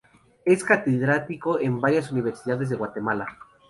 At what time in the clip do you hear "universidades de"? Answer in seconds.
2.11-2.75